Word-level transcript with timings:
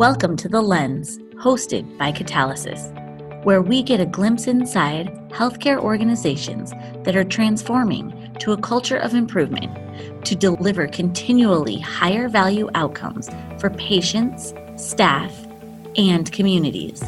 Welcome 0.00 0.34
to 0.38 0.48
The 0.48 0.62
Lens, 0.62 1.18
hosted 1.34 1.98
by 1.98 2.10
Catalysis, 2.10 3.44
where 3.44 3.60
we 3.60 3.82
get 3.82 4.00
a 4.00 4.06
glimpse 4.06 4.46
inside 4.46 5.08
healthcare 5.28 5.78
organizations 5.78 6.70
that 7.04 7.14
are 7.16 7.22
transforming 7.22 8.34
to 8.40 8.52
a 8.52 8.56
culture 8.56 8.96
of 8.96 9.12
improvement 9.12 10.24
to 10.24 10.34
deliver 10.34 10.86
continually 10.86 11.78
higher 11.78 12.30
value 12.30 12.70
outcomes 12.74 13.28
for 13.58 13.68
patients, 13.68 14.54
staff, 14.76 15.34
and 15.98 16.32
communities. 16.32 17.04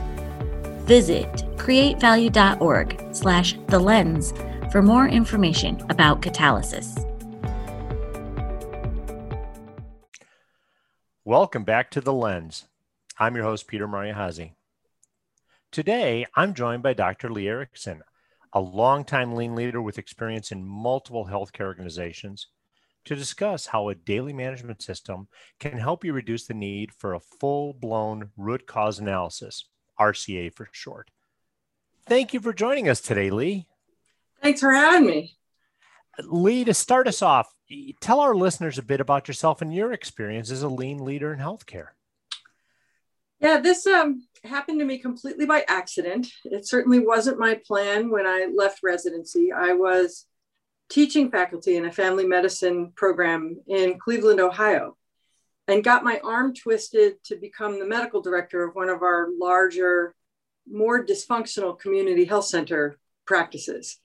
Visit 0.85 1.33
createvalue.org 1.57 3.15
slash 3.15 3.57
the 3.69 3.79
lens 3.79 4.35
for 4.71 4.83
more 4.83 5.09
information 5.09 5.81
about 5.89 6.21
catalysis. 6.21 6.99
Welcome 11.25 11.65
back 11.65 11.91
to 11.93 12.03
The 12.03 12.13
Lens. 12.13 12.67
I'm 13.19 13.37
your 13.37 13.45
host, 13.45 13.69
Peter 13.69 13.87
Mariahazi. 13.87 14.55
Today, 15.71 16.27
I'm 16.35 16.55
joined 16.55 16.83
by 16.83 16.95
Dr. 16.95 17.31
Lee 17.31 17.49
Erickson, 17.49 18.03
a 18.53 18.61
longtime 18.61 19.35
lean 19.35 19.55
leader 19.55 19.81
with 19.81 19.99
experience 19.99 20.51
in 20.51 20.65
multiple 20.65 21.27
healthcare 21.31 21.67
organizations, 21.67 22.49
to 23.05 23.15
discuss 23.15 23.67
how 23.67 23.89
a 23.89 23.95
daily 23.95 24.33
management 24.33 24.83
system 24.83 25.29
can 25.61 25.79
help 25.79 26.05
you 26.05 26.13
reduce 26.13 26.47
the 26.47 26.55
need 26.55 26.93
for 26.93 27.15
a 27.15 27.21
full 27.41 27.73
blown 27.73 28.31
root 28.37 28.67
cause 28.67 28.99
analysis, 28.99 29.69
RCA 29.99 30.55
for 30.55 30.69
short. 30.73 31.11
Thank 32.07 32.33
you 32.33 32.41
for 32.41 32.53
joining 32.53 32.89
us 32.89 33.01
today, 33.01 33.31
Lee. 33.31 33.67
Thanks 34.43 34.61
for 34.61 34.73
having 34.73 35.07
me. 35.07 35.37
Lee, 36.25 36.65
to 36.65 36.75
start 36.75 37.09
us 37.09 37.23
off, 37.23 37.53
tell 38.01 38.21
our 38.21 38.35
listeners 38.35 38.79
a 38.79 38.83
bit 38.83 39.01
about 39.01 39.29
yourself 39.29 39.63
and 39.63 39.75
your 39.75 39.93
experience 39.93 40.51
as 40.51 40.63
a 40.63 40.69
lean 40.69 40.99
leader 40.99 41.33
in 41.33 41.39
healthcare. 41.39 41.89
Yeah, 43.43 43.59
this 43.59 43.89
um, 43.89 44.25
happened 44.45 44.79
to 44.79 44.85
me 44.85 44.99
completely 44.99 45.47
by 45.47 45.65
accident. 45.67 46.29
It 46.45 46.65
certainly 46.65 47.01
wasn't 47.01 47.41
my 47.41 47.61
plan 47.67 48.09
when 48.09 48.25
I 48.25 48.47
left 48.55 48.85
residency. 48.85 49.51
I 49.53 49.73
was 49.73 50.27
teaching 50.89 51.29
faculty 51.29 51.77
in 51.77 51.87
a 51.87 51.93
family 51.93 52.25
medicine 52.25 52.93
program 52.95 53.61
in 53.67 53.99
Cleveland, 53.99 54.39
Ohio, 54.39 54.97
and 55.67 55.83
got 55.83 56.05
my 56.05 56.21
arm 56.23 56.55
twisted 56.55 57.15
to 57.25 57.35
become 57.35 57.81
the 57.81 57.87
medical 57.87 58.23
director 58.23 58.63
of 58.63 58.77
one 58.77 58.89
of 58.89 59.03
our 59.03 59.27
larger, 59.41 60.15
more 60.71 61.05
dysfunctional 61.05 61.77
community 61.77 62.25
health 62.25 62.47
center 62.47 62.97
practices. 63.27 63.99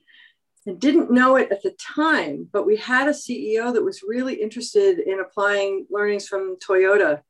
And 0.66 0.80
didn't 0.80 1.12
know 1.12 1.36
it 1.36 1.52
at 1.52 1.62
the 1.62 1.76
time, 1.96 2.50
but 2.52 2.66
we 2.66 2.76
had 2.76 3.08
a 3.08 3.12
CEO 3.12 3.72
that 3.72 3.86
was 3.86 4.02
really 4.02 4.34
interested 4.34 4.98
in 4.98 5.20
applying 5.20 5.86
learnings 5.92 6.28
from 6.28 6.58
Toyota 6.58 7.22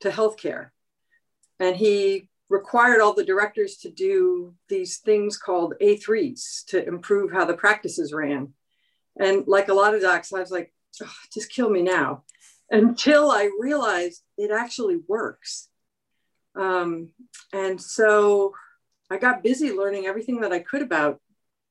to 0.00 0.10
healthcare. 0.10 0.70
And 1.60 1.76
he 1.76 2.28
required 2.48 3.00
all 3.00 3.14
the 3.14 3.24
directors 3.24 3.76
to 3.78 3.90
do 3.90 4.54
these 4.68 4.98
things 4.98 5.36
called 5.36 5.74
A3s 5.80 6.64
to 6.66 6.86
improve 6.86 7.32
how 7.32 7.44
the 7.44 7.54
practices 7.54 8.12
ran. 8.12 8.54
And 9.18 9.46
like 9.46 9.68
a 9.68 9.74
lot 9.74 9.94
of 9.94 10.00
docs, 10.00 10.32
I 10.32 10.40
was 10.40 10.50
like, 10.50 10.72
oh, 11.02 11.12
just 11.32 11.50
kill 11.50 11.68
me 11.68 11.82
now 11.82 12.24
until 12.70 13.30
I 13.30 13.50
realized 13.58 14.22
it 14.36 14.50
actually 14.50 15.00
works. 15.08 15.68
Um, 16.54 17.12
and 17.52 17.80
so 17.80 18.52
I 19.10 19.18
got 19.18 19.42
busy 19.42 19.72
learning 19.72 20.06
everything 20.06 20.40
that 20.40 20.52
I 20.52 20.58
could 20.58 20.82
about 20.82 21.20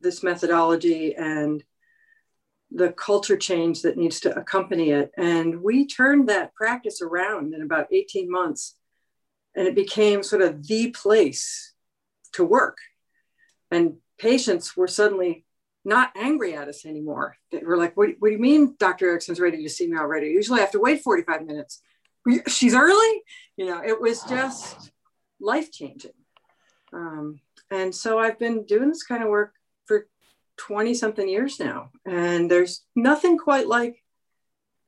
this 0.01 0.23
methodology 0.23 1.15
and 1.15 1.63
the 2.71 2.91
culture 2.91 3.37
change 3.37 3.81
that 3.81 3.97
needs 3.97 4.19
to 4.21 4.37
accompany 4.37 4.91
it. 4.91 5.11
And 5.17 5.61
we 5.61 5.87
turned 5.87 6.29
that 6.29 6.53
practice 6.53 7.01
around 7.01 7.53
in 7.53 7.61
about 7.61 7.87
18 7.91 8.29
months. 8.29 8.75
And 9.57 9.67
it 9.67 9.75
became 9.75 10.23
sort 10.23 10.41
of 10.41 10.65
the 10.65 10.91
place 10.91 11.73
to 12.33 12.45
work. 12.45 12.77
And 13.71 13.97
patients 14.17 14.77
were 14.77 14.87
suddenly 14.87 15.45
not 15.83 16.11
angry 16.15 16.53
at 16.53 16.67
us 16.67 16.85
anymore. 16.85 17.37
They 17.51 17.59
were 17.59 17.77
like, 17.77 17.97
what, 17.97 18.09
what 18.19 18.29
do 18.29 18.33
you 18.33 18.41
mean 18.41 18.75
Dr. 18.79 19.07
Erickson's 19.07 19.39
ready 19.39 19.63
to 19.63 19.69
see 19.69 19.87
me 19.87 19.97
already? 19.97 20.27
Usually 20.27 20.59
I 20.59 20.63
have 20.63 20.71
to 20.71 20.79
wait 20.79 21.01
45 21.01 21.45
minutes. 21.45 21.81
She's 22.47 22.75
early? 22.75 23.23
You 23.55 23.65
know, 23.65 23.81
it 23.83 23.99
was 23.99 24.21
just 24.23 24.91
life 25.39 25.71
changing. 25.71 26.11
Um, 26.93 27.39
and 27.71 27.93
so 27.93 28.19
I've 28.19 28.39
been 28.39 28.65
doing 28.65 28.89
this 28.89 29.03
kind 29.03 29.23
of 29.23 29.29
work 29.29 29.53
for 29.85 30.07
20 30.57 30.93
something 30.93 31.27
years 31.27 31.59
now. 31.59 31.91
And 32.05 32.49
there's 32.49 32.85
nothing 32.95 33.37
quite 33.37 33.67
like 33.67 34.03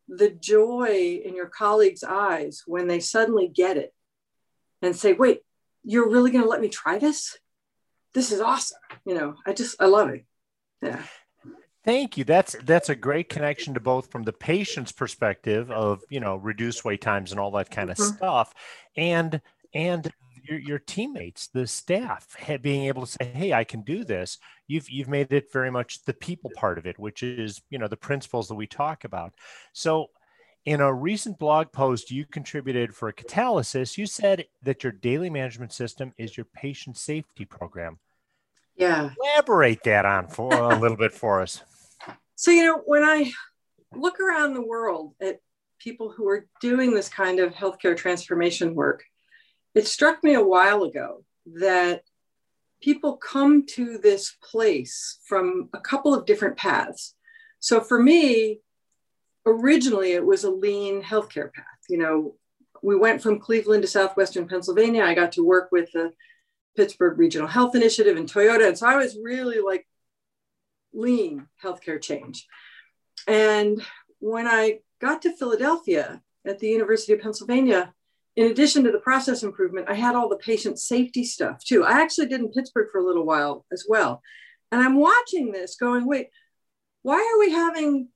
the 0.07 0.30
joy 0.30 1.22
in 1.24 1.36
your 1.36 1.47
colleagues' 1.47 2.03
eyes 2.03 2.63
when 2.66 2.88
they 2.88 3.00
suddenly 3.00 3.47
get 3.47 3.78
it 3.78 3.94
and 4.81 4.95
say, 4.95 5.13
wait, 5.13 5.41
you're 5.84 6.09
really 6.09 6.31
going 6.31 6.44
to 6.44 6.50
let 6.50 6.62
me 6.62 6.69
try 6.69 6.97
this? 7.00 7.38
This 8.13 8.31
is 8.31 8.41
awesome. 8.41 8.79
You 9.06 9.16
know, 9.16 9.35
I 9.45 9.53
just, 9.53 9.81
I 9.81 9.85
love 9.85 10.09
it. 10.09 10.25
Yeah. 10.81 11.01
Thank 11.85 12.17
you. 12.17 12.23
That's 12.23 12.56
that's 12.66 12.89
a 12.89 12.95
great 12.95 13.29
connection 13.29 13.73
to 13.73 13.79
both 13.79 14.12
from 14.12 14.23
the 14.23 14.34
patient's 14.34 14.91
perspective 14.91 15.72
of 15.72 16.03
you 16.09 16.19
know 16.19 16.35
reduced 16.35 16.84
wait 16.84 17.01
times 17.01 17.31
and 17.31 17.39
all 17.39 17.51
that 17.51 17.72
kind 17.72 17.89
of 17.89 17.97
mm-hmm. 17.97 18.16
stuff, 18.16 18.53
and 18.97 19.41
and 19.73 20.12
your, 20.44 20.59
your 20.59 20.79
teammates, 20.79 21.47
the 21.47 21.68
staff, 21.68 22.35
being 22.62 22.85
able 22.85 23.06
to 23.06 23.12
say, 23.12 23.31
"Hey, 23.34 23.53
I 23.53 23.63
can 23.63 23.81
do 23.81 24.03
this." 24.03 24.38
You've 24.68 24.89
you've 24.89 25.07
made 25.07 25.31
it 25.31 25.51
very 25.53 25.72
much 25.72 26.03
the 26.03 26.13
people 26.13 26.51
part 26.56 26.78
of 26.78 26.85
it, 26.85 27.00
which 27.00 27.23
is 27.23 27.62
you 27.69 27.78
know 27.78 27.88
the 27.88 27.97
principles 27.97 28.47
that 28.50 28.56
we 28.56 28.68
talk 28.68 29.03
about. 29.03 29.34
So, 29.73 30.07
in 30.69 30.81
a 30.81 30.94
recent 30.94 31.40
blog 31.40 31.72
post 31.72 32.12
you 32.12 32.28
contributed 32.28 32.94
for 32.94 33.12
Catalysis, 33.12 33.97
you 33.97 34.06
said 34.06 34.46
that 34.62 34.84
your 34.84 34.91
daily 34.91 35.28
management 35.28 35.74
system 35.74 36.13
is 36.16 36.38
your 36.38 36.46
patient 36.46 36.96
safety 36.96 37.44
program. 37.44 37.97
Yeah. 38.75 39.09
Elaborate 39.19 39.81
that 39.85 40.06
on 40.06 40.28
for 40.28 40.53
a 40.53 40.80
little 40.80 40.96
bit 40.96 41.12
for 41.12 41.41
us. 41.41 41.63
So, 42.35 42.52
you 42.52 42.66
know, 42.66 42.84
when 42.85 43.02
I 43.02 43.31
look 43.96 44.19
around 44.19 44.53
the 44.53 44.62
world 44.62 45.16
at 45.19 45.40
people 45.80 46.12
who 46.12 46.30
are 46.30 46.46
doing 46.62 46.94
this 46.94 47.09
kind 47.09 47.40
of 47.40 47.51
healthcare 47.53 47.97
transformation 47.97 48.75
work, 48.75 49.03
it 49.74 49.88
struck 49.88 50.24
me 50.24 50.36
a 50.36 50.44
while 50.44 50.84
ago 50.84 51.25
that 51.47 52.03
people 52.80 53.18
come 53.18 53.66
to 53.69 53.97
this 53.97 54.36
place 54.44 55.18
from 55.25 55.69
a 55.74 55.80
couple 55.80 56.13
of 56.13 56.28
different 56.28 56.57
paths. 56.57 57.16
So 57.59 57.81
for 57.81 58.00
me, 58.00 58.59
originally 59.50 60.14
it 60.14 60.26
was 60.26 60.44
a 60.44 60.52
lean 60.52 61.02
healthcare 61.02 61.52
path. 61.54 61.66
You 61.90 61.98
know, 61.98 62.36
we 62.82 62.96
went 62.96 63.22
from 63.22 63.40
Cleveland 63.40 63.84
to 63.84 63.88
Southwestern 63.88 64.48
Pennsylvania. 64.48 65.04
I 65.04 65.14
got 65.14 65.34
to 65.34 65.46
work 65.46 65.70
with 65.72 65.92
the 65.92 66.14
Pittsburgh 66.76 67.18
Regional 67.18 67.48
Health 67.48 67.76
Initiative 67.76 68.18
and 68.18 68.32
Toyota. 68.32 68.68
And 68.68 68.78
so 68.78 68.88
I 68.88 68.96
was 68.96 69.18
really 69.22 69.60
like 69.60 69.88
lean 70.94 71.48
healthcare 71.64 72.02
change. 72.02 72.48
And 73.28 73.82
when 74.20 74.48
I 74.48 74.80
got 75.02 75.22
to 75.24 75.36
Philadelphia 75.36 76.22
at 76.46 76.60
the 76.60 76.68
University 76.68 77.14
of 77.14 77.22
Pennsylvania, 77.22 77.94
in 78.36 78.48
addition 78.48 78.84
to 78.86 78.92
the 78.92 79.00
process 79.00 79.44
improvement, 79.44 79.90
I 79.90 79.96
had 79.96 80.16
all 80.16 80.30
the 80.30 80.38
patient 80.38 80.80
safety 80.80 81.26
stuff 81.26 81.64
too. 81.64 81.84
I 81.84 82.02
actually 82.02 82.28
did 82.28 82.40
in 82.40 82.52
Pittsburgh 82.52 82.88
for 82.92 83.00
a 83.00 83.06
little 83.06 83.26
while 83.26 83.66
as 83.72 83.86
well. 83.88 84.22
And 84.72 84.81
I'm 84.81 84.96
watching 84.96 85.52
this 85.52 85.76
going, 85.76 86.06
wait, 86.06 86.30
why 87.02 87.16
are 87.16 87.40
we 87.40 87.52
having 87.52 88.10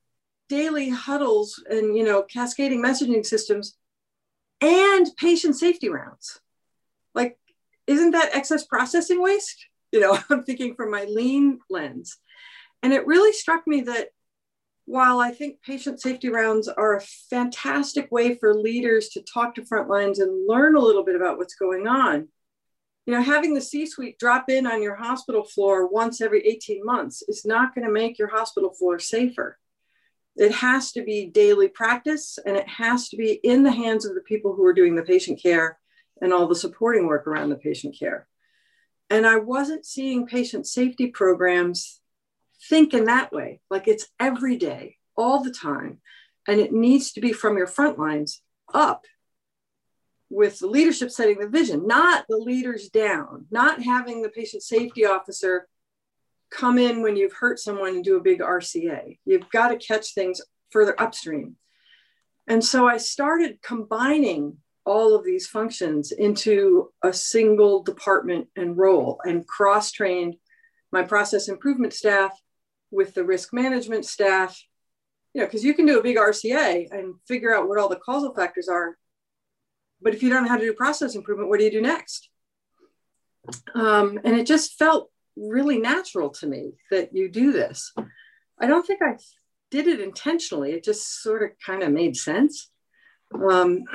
daily 0.48 0.90
huddles 0.90 1.62
and 1.68 1.96
you 1.96 2.04
know 2.04 2.22
cascading 2.22 2.82
messaging 2.82 3.24
systems 3.24 3.76
and 4.60 5.06
patient 5.16 5.56
safety 5.56 5.88
rounds? 5.88 6.40
Like 7.14 7.38
isn't 7.86 8.12
that 8.12 8.34
excess 8.34 8.64
processing 8.64 9.22
waste? 9.22 9.66
You 9.94 10.00
know, 10.00 10.18
I'm 10.28 10.42
thinking 10.42 10.74
from 10.74 10.90
my 10.90 11.04
lean 11.04 11.60
lens. 11.70 12.16
And 12.82 12.92
it 12.92 13.06
really 13.06 13.32
struck 13.32 13.64
me 13.64 13.82
that 13.82 14.08
while 14.86 15.20
I 15.20 15.30
think 15.30 15.62
patient 15.62 16.00
safety 16.00 16.28
rounds 16.28 16.68
are 16.68 16.96
a 16.96 17.00
fantastic 17.00 18.10
way 18.10 18.34
for 18.34 18.54
leaders 18.54 19.10
to 19.10 19.22
talk 19.22 19.54
to 19.54 19.64
front 19.64 19.88
lines 19.88 20.18
and 20.18 20.48
learn 20.48 20.74
a 20.74 20.80
little 20.80 21.04
bit 21.04 21.14
about 21.14 21.38
what's 21.38 21.54
going 21.54 21.86
on, 21.86 22.28
you 23.06 23.14
know, 23.14 23.22
having 23.22 23.54
the 23.54 23.60
C 23.60 23.86
suite 23.86 24.18
drop 24.18 24.50
in 24.50 24.66
on 24.66 24.82
your 24.82 24.96
hospital 24.96 25.44
floor 25.44 25.86
once 25.86 26.20
every 26.20 26.46
18 26.46 26.84
months 26.84 27.22
is 27.28 27.44
not 27.44 27.74
going 27.74 27.86
to 27.86 27.92
make 27.92 28.18
your 28.18 28.28
hospital 28.28 28.72
floor 28.74 28.98
safer. 28.98 29.58
It 30.36 30.52
has 30.52 30.92
to 30.92 31.02
be 31.02 31.26
daily 31.26 31.68
practice 31.68 32.38
and 32.44 32.56
it 32.56 32.68
has 32.68 33.08
to 33.10 33.16
be 33.16 33.32
in 33.42 33.62
the 33.62 33.72
hands 33.72 34.04
of 34.04 34.14
the 34.14 34.20
people 34.20 34.54
who 34.54 34.64
are 34.64 34.72
doing 34.72 34.96
the 34.96 35.02
patient 35.02 35.40
care 35.40 35.78
and 36.20 36.32
all 36.32 36.48
the 36.48 36.54
supporting 36.54 37.06
work 37.06 37.26
around 37.26 37.50
the 37.50 37.56
patient 37.56 37.96
care. 37.98 38.26
And 39.10 39.26
I 39.26 39.36
wasn't 39.36 39.86
seeing 39.86 40.26
patient 40.26 40.66
safety 40.66 41.08
programs 41.08 42.00
think 42.68 42.94
in 42.94 43.04
that 43.04 43.32
way, 43.32 43.60
like 43.70 43.86
it's 43.86 44.06
every 44.18 44.56
day, 44.56 44.96
all 45.16 45.42
the 45.42 45.52
time. 45.52 46.00
And 46.48 46.60
it 46.60 46.72
needs 46.72 47.12
to 47.12 47.20
be 47.20 47.32
from 47.32 47.56
your 47.56 47.66
front 47.66 47.98
lines 47.98 48.42
up 48.72 49.04
with 50.30 50.58
the 50.58 50.66
leadership 50.66 51.10
setting 51.10 51.38
the 51.38 51.48
vision, 51.48 51.86
not 51.86 52.24
the 52.28 52.36
leaders 52.36 52.88
down, 52.88 53.46
not 53.50 53.82
having 53.82 54.22
the 54.22 54.28
patient 54.28 54.62
safety 54.62 55.04
officer 55.04 55.68
come 56.54 56.78
in 56.78 57.02
when 57.02 57.16
you've 57.16 57.32
hurt 57.32 57.58
someone 57.58 57.96
and 57.96 58.04
do 58.04 58.16
a 58.16 58.22
big 58.22 58.40
RCA. 58.40 59.18
You've 59.24 59.50
got 59.50 59.68
to 59.68 59.76
catch 59.76 60.14
things 60.14 60.40
further 60.70 60.98
upstream. 61.00 61.56
And 62.46 62.64
so 62.64 62.86
I 62.86 62.98
started 62.98 63.60
combining 63.62 64.58
all 64.86 65.14
of 65.14 65.24
these 65.24 65.46
functions 65.46 66.12
into 66.12 66.92
a 67.02 67.12
single 67.12 67.82
department 67.82 68.48
and 68.54 68.76
role 68.76 69.18
and 69.24 69.46
cross 69.46 69.90
trained 69.90 70.36
my 70.92 71.02
process 71.02 71.48
improvement 71.48 71.92
staff 71.92 72.38
with 72.90 73.14
the 73.14 73.24
risk 73.24 73.52
management 73.52 74.04
staff. 74.04 74.62
You 75.32 75.40
know, 75.40 75.46
because 75.46 75.64
you 75.64 75.74
can 75.74 75.86
do 75.86 75.98
a 75.98 76.02
big 76.02 76.16
RCA 76.16 76.92
and 76.92 77.14
figure 77.26 77.54
out 77.54 77.68
what 77.68 77.78
all 77.78 77.88
the 77.88 77.96
causal 77.96 78.32
factors 78.34 78.68
are. 78.68 78.96
But 80.00 80.14
if 80.14 80.22
you 80.22 80.30
don't 80.30 80.44
know 80.44 80.50
how 80.50 80.58
to 80.58 80.64
do 80.64 80.72
process 80.74 81.16
improvement, 81.16 81.48
what 81.48 81.58
do 81.58 81.64
you 81.64 81.72
do 81.72 81.80
next? 81.80 82.28
Um, 83.74 84.20
and 84.22 84.36
it 84.36 84.46
just 84.46 84.74
felt 84.74 85.10
really 85.36 85.78
natural 85.78 86.30
to 86.30 86.46
me 86.46 86.72
that 86.90 87.14
you 87.14 87.28
do 87.28 87.52
this. 87.52 87.92
I 88.58 88.66
don't 88.66 88.86
think 88.86 89.02
I 89.02 89.16
did 89.70 89.86
it 89.86 90.00
intentionally. 90.00 90.72
It 90.72 90.84
just 90.84 91.22
sort 91.22 91.42
of 91.42 91.50
kind 91.64 91.82
of 91.82 91.92
made 91.92 92.16
sense. 92.16 92.70
Um, 93.34 93.84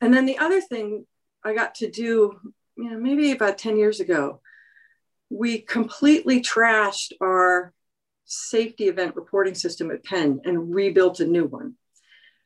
and 0.00 0.12
then 0.12 0.26
the 0.26 0.38
other 0.38 0.60
thing 0.60 1.06
I 1.44 1.54
got 1.54 1.76
to 1.76 1.90
do, 1.90 2.38
you 2.76 2.90
know, 2.90 2.98
maybe 2.98 3.32
about 3.32 3.58
10 3.58 3.76
years 3.76 4.00
ago, 4.00 4.40
we 5.30 5.58
completely 5.58 6.40
trashed 6.40 7.12
our 7.22 7.72
safety 8.24 8.84
event 8.88 9.16
reporting 9.16 9.54
system 9.54 9.90
at 9.90 10.04
Penn 10.04 10.40
and 10.44 10.74
rebuilt 10.74 11.20
a 11.20 11.26
new 11.26 11.46
one. 11.46 11.74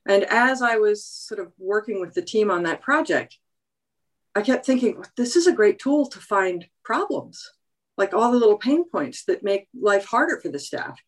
And 0.06 0.24
as 0.24 0.60
I 0.60 0.76
was 0.76 1.04
sort 1.04 1.40
of 1.40 1.52
working 1.58 2.00
with 2.00 2.14
the 2.14 2.22
team 2.22 2.50
on 2.50 2.64
that 2.64 2.82
project, 2.82 3.38
I 4.34 4.42
kept 4.42 4.66
thinking, 4.66 5.02
this 5.16 5.36
is 5.36 5.46
a 5.46 5.52
great 5.52 5.78
tool 5.78 6.06
to 6.06 6.18
find 6.18 6.66
problems, 6.84 7.50
like 7.96 8.14
all 8.14 8.32
the 8.32 8.38
little 8.38 8.58
pain 8.58 8.88
points 8.88 9.24
that 9.24 9.44
make 9.44 9.68
life 9.78 10.04
harder 10.06 10.40
for 10.40 10.48
the 10.48 10.58
staff. 10.58 11.00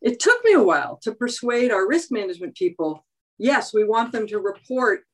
It 0.00 0.20
took 0.20 0.44
me 0.44 0.52
a 0.52 0.62
while 0.62 0.98
to 1.02 1.14
persuade 1.14 1.70
our 1.70 1.86
risk 1.86 2.10
management 2.10 2.54
people 2.56 3.04
yes, 3.38 3.72
we 3.72 3.84
want 3.84 4.12
them 4.12 4.26
to 4.26 4.38
report 4.38 5.04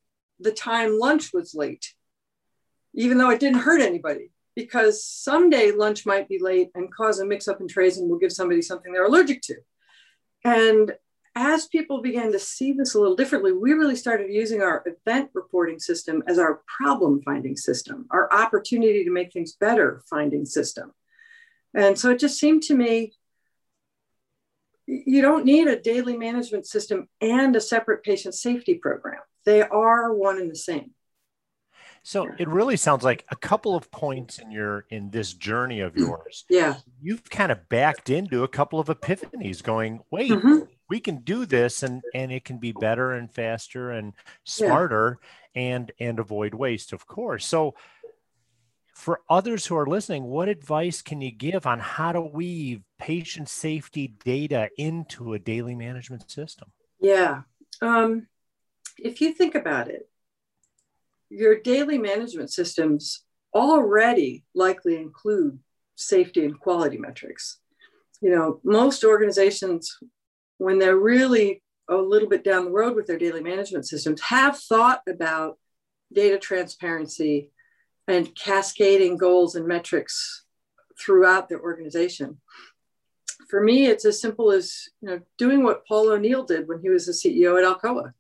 the 0.41 0.51
time 0.51 0.99
lunch 0.99 1.33
was 1.33 1.55
late, 1.55 1.95
even 2.95 3.19
though 3.19 3.31
it 3.31 3.41
didn't 3.41 3.61
hurt 3.61 3.81
anybody, 3.81 4.31
because 4.57 5.05
someday 5.05 5.71
lunch 5.71 6.07
might 6.07 6.29
be 6.29 6.39
late 6.41 6.71
and 6.75 6.93
cause 6.93 7.21
a 7.21 7.27
mix 7.27 7.47
up 7.47 7.61
in 7.61 7.69
trays 7.69 7.99
and 7.99 8.11
will 8.11 8.19
give 8.19 8.33
somebody 8.33 8.63
something 8.63 8.93
they're 8.93 9.07
allergic 9.07 9.43
to. 9.43 9.57
And 10.45 10.93
as 11.37 11.67
people 11.67 12.01
began 12.01 12.31
to 12.33 12.39
see 12.39 12.73
this 12.73 12.95
a 12.95 13.01
little 13.01 13.17
differently, 13.17 13.53
we 13.53 13.73
really 13.73 13.97
started 13.97 14.33
using 14.33 14.63
our 14.63 14.85
event 14.87 15.31
reporting 15.35 15.79
system 15.79 16.23
as 16.27 16.39
our 16.39 16.63
problem 16.67 17.23
finding 17.23 17.57
system, 17.57 18.07
our 18.11 18.33
opportunity 18.33 19.05
to 19.05 19.11
make 19.11 19.33
things 19.33 19.55
better 19.55 20.03
finding 20.09 20.45
system. 20.45 20.93
And 21.75 21.99
so 21.99 22.11
it 22.11 22.21
just 22.21 22.39
seemed 22.39 22.63
to 22.65 22.75
me 22.75 23.13
you 24.87 25.23
don't 25.23 25.45
need 25.45 25.67
a 25.67 25.81
daily 25.81 26.17
management 26.17 26.67
system 26.67 27.09
and 27.21 27.57
a 27.57 27.61
separate 27.61 28.03
patient 28.03 28.35
safety 28.35 28.75
program. 28.75 29.21
They 29.45 29.63
are 29.63 30.13
one 30.13 30.39
and 30.39 30.51
the 30.51 30.57
same. 30.57 30.91
So 32.07 32.29
it 32.39 32.49
really 32.49 32.77
sounds 32.77 33.03
like 33.03 33.25
a 33.31 33.37
couple 33.37 33.75
of 33.75 33.91
points 33.91 34.39
in 34.39 34.51
your 34.51 34.85
in 34.91 35.09
this 35.09 35.33
journey 35.33 35.81
of 35.81 35.97
yours. 35.97 36.45
Yeah. 36.51 36.77
You've 37.01 37.25
kind 37.31 37.51
of 37.51 37.67
backed 37.71 38.11
into 38.11 38.45
a 38.45 38.49
couple 38.49 38.79
of 38.79 38.89
epiphanies 38.89 39.63
going, 39.63 40.01
wait, 40.11 40.31
mm-hmm. 40.31 40.67
we 40.91 41.01
can 41.01 41.23
do 41.23 41.47
this 41.47 41.83
and 41.83 42.03
and 42.15 42.31
it 42.31 42.45
can 42.45 42.59
be 42.59 42.73
better 42.73 43.13
and 43.13 43.33
faster 43.33 43.91
and 43.91 44.13
smarter 44.45 45.19
yeah. 45.55 45.63
and 45.63 45.93
and 45.99 46.19
avoid 46.19 46.53
waste, 46.53 46.93
of 46.93 47.07
course. 47.07 47.47
So 47.47 47.75
for 48.93 49.23
others 49.31 49.65
who 49.65 49.75
are 49.75 49.87
listening, 49.87 50.25
what 50.25 50.51
advice 50.51 51.01
can 51.01 51.23
you 51.23 51.31
give 51.31 51.67
on 51.67 51.81
how 51.81 52.13
to 52.13 52.21
weave 52.21 52.83
patient 52.99 53.49
safety 53.49 54.15
data 54.23 54.69
into 54.77 55.33
a 55.33 55.39
daily 55.39 55.75
management 55.75 56.31
system? 56.31 56.71
Yeah. 57.01 57.43
Um, 57.81 58.27
if 58.99 59.23
you 59.23 59.33
think 59.33 59.55
about 59.55 59.89
it, 59.89 60.07
your 61.31 61.61
daily 61.61 61.99
management 61.99 62.51
systems 62.51 63.25
already 63.55 64.45
likely 64.55 64.97
include 64.97 65.59
safety 65.97 66.45
and 66.45 66.59
quality 66.59 66.99
metrics. 66.99 67.59
You 68.21 68.31
know, 68.31 68.61
most 68.65 69.05
organizations, 69.05 69.97
when 70.59 70.79
they're 70.79 70.97
really 70.97 71.63
a 71.89 71.97
little 71.97 72.29
bit 72.29 72.45
down 72.45 72.65
the 72.65 72.71
road 72.71 72.97
with 72.97 73.07
their 73.07 73.19
daily 73.19 73.43
management 73.43 73.87
systems, 73.87 74.21
have 74.23 74.59
thought 74.59 75.03
about 75.09 75.59
data 76.13 76.39
transparency 76.39 77.51
and 78.09 78.35
cascading 78.35 79.17
goals 79.17 79.55
and 79.55 79.67
metrics 79.67 80.45
throughout 80.99 81.49
their 81.49 81.61
organization. 81.61 82.41
For 83.49 83.63
me, 83.63 83.87
it's 83.87 84.05
as 84.05 84.21
simple 84.21 84.51
as 84.51 84.89
you 85.01 85.09
know 85.09 85.21
doing 85.39 85.63
what 85.63 85.87
Paul 85.87 86.11
O'Neill 86.11 86.45
did 86.45 86.67
when 86.67 86.81
he 86.81 86.89
was 86.89 87.07
the 87.07 87.13
CEO 87.13 87.59
at 87.59 87.65
Alcoa. 87.65 88.13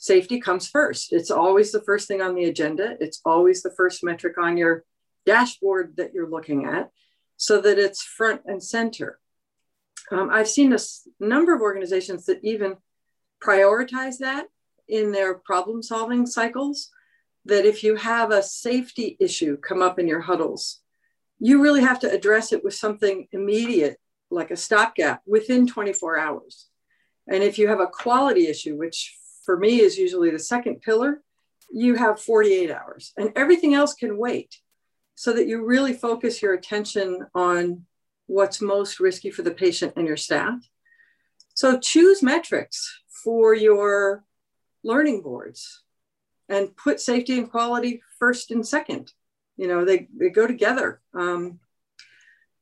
Safety 0.00 0.40
comes 0.40 0.68
first. 0.68 1.12
It's 1.12 1.30
always 1.30 1.72
the 1.72 1.82
first 1.82 2.06
thing 2.06 2.22
on 2.22 2.36
the 2.36 2.44
agenda. 2.44 2.96
It's 3.00 3.20
always 3.24 3.62
the 3.62 3.72
first 3.72 4.04
metric 4.04 4.38
on 4.38 4.56
your 4.56 4.84
dashboard 5.26 5.96
that 5.96 6.14
you're 6.14 6.30
looking 6.30 6.66
at, 6.66 6.90
so 7.36 7.60
that 7.60 7.78
it's 7.78 8.02
front 8.02 8.42
and 8.46 8.62
center. 8.62 9.18
Um, 10.12 10.30
I've 10.30 10.48
seen 10.48 10.72
a 10.72 10.78
number 11.18 11.52
of 11.52 11.60
organizations 11.60 12.26
that 12.26 12.38
even 12.44 12.76
prioritize 13.42 14.18
that 14.18 14.46
in 14.86 15.10
their 15.10 15.34
problem 15.34 15.82
solving 15.82 16.26
cycles 16.26 16.90
that 17.44 17.66
if 17.66 17.82
you 17.82 17.96
have 17.96 18.30
a 18.30 18.42
safety 18.42 19.16
issue 19.20 19.56
come 19.56 19.82
up 19.82 19.98
in 19.98 20.06
your 20.06 20.20
huddles, 20.20 20.80
you 21.40 21.60
really 21.60 21.82
have 21.82 21.98
to 22.00 22.10
address 22.10 22.52
it 22.52 22.62
with 22.62 22.74
something 22.74 23.26
immediate, 23.32 23.98
like 24.30 24.52
a 24.52 24.56
stopgap 24.56 25.22
within 25.26 25.66
24 25.66 26.18
hours. 26.18 26.68
And 27.26 27.42
if 27.42 27.58
you 27.58 27.68
have 27.68 27.80
a 27.80 27.86
quality 27.86 28.46
issue, 28.46 28.76
which 28.76 29.17
for 29.48 29.56
me 29.56 29.80
is 29.80 29.96
usually 29.96 30.30
the 30.30 30.38
second 30.38 30.82
pillar, 30.82 31.22
you 31.72 31.94
have 31.94 32.20
48 32.20 32.70
hours 32.70 33.14
and 33.16 33.32
everything 33.34 33.72
else 33.72 33.94
can 33.94 34.18
wait 34.18 34.58
so 35.14 35.32
that 35.32 35.46
you 35.46 35.64
really 35.64 35.94
focus 35.94 36.42
your 36.42 36.52
attention 36.52 37.26
on 37.34 37.86
what's 38.26 38.60
most 38.60 39.00
risky 39.00 39.30
for 39.30 39.40
the 39.40 39.50
patient 39.50 39.94
and 39.96 40.06
your 40.06 40.18
staff. 40.18 40.60
So 41.54 41.78
choose 41.78 42.22
metrics 42.22 43.00
for 43.24 43.54
your 43.54 44.22
learning 44.84 45.22
boards 45.22 45.82
and 46.50 46.76
put 46.76 47.00
safety 47.00 47.38
and 47.38 47.50
quality 47.50 48.02
first 48.18 48.50
and 48.50 48.66
second. 48.66 49.14
You 49.56 49.68
know, 49.68 49.86
they, 49.86 50.08
they 50.14 50.28
go 50.28 50.46
together. 50.46 51.00
Um, 51.14 51.58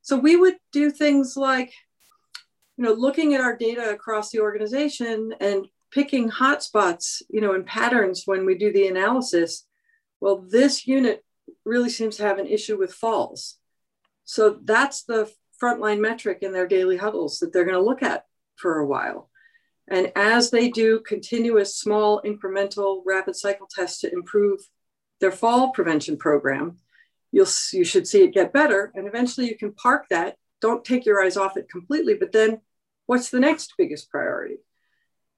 so 0.03 0.17
we 0.17 0.37
would 0.37 0.55
do 0.71 0.89
things 0.89 1.35
like, 1.35 1.73
you 2.77 2.85
know, 2.85 2.93
looking 2.93 3.33
at 3.33 3.41
our 3.41 3.57
data 3.57 3.89
across 3.89 4.29
the 4.29 4.39
organization 4.39 5.33
and 5.41 5.67
picking 5.91 6.29
hotspots, 6.29 7.21
you 7.29 7.41
know, 7.41 7.53
and 7.53 7.65
patterns 7.65 8.23
when 8.25 8.45
we 8.45 8.57
do 8.57 8.71
the 8.71 8.87
analysis. 8.87 9.65
Well, 10.19 10.45
this 10.47 10.87
unit 10.87 11.23
really 11.65 11.89
seems 11.89 12.17
to 12.17 12.23
have 12.23 12.39
an 12.39 12.47
issue 12.47 12.77
with 12.77 12.93
falls. 12.93 13.57
So 14.25 14.59
that's 14.63 15.03
the 15.03 15.31
frontline 15.61 15.99
metric 15.99 16.39
in 16.41 16.51
their 16.51 16.67
daily 16.67 16.97
huddles 16.97 17.39
that 17.39 17.53
they're 17.53 17.65
going 17.65 17.75
to 17.75 17.81
look 17.81 18.03
at 18.03 18.25
for 18.55 18.79
a 18.79 18.85
while. 18.85 19.29
And 19.87 20.11
as 20.15 20.51
they 20.51 20.69
do 20.69 20.99
continuous 20.99 21.77
small 21.77 22.21
incremental 22.23 23.01
rapid 23.05 23.35
cycle 23.35 23.67
tests 23.73 24.01
to 24.01 24.11
improve 24.11 24.59
their 25.21 25.31
fall 25.31 25.71
prevention 25.71 26.17
program, 26.17 26.77
you'll 27.31 27.47
you 27.71 27.85
should 27.85 28.07
see 28.07 28.23
it 28.23 28.33
get 28.33 28.53
better. 28.53 28.91
And 28.95 29.07
eventually 29.07 29.47
you 29.47 29.57
can 29.57 29.73
park 29.73 30.07
that. 30.09 30.35
Don't 30.59 30.83
take 30.83 31.05
your 31.05 31.23
eyes 31.23 31.37
off 31.37 31.55
it 31.55 31.69
completely, 31.69 32.15
but 32.15 32.31
then 32.31 32.61
what's 33.05 33.29
the 33.29 33.39
next 33.39 33.73
biggest 33.77 34.09
priority? 34.09 34.57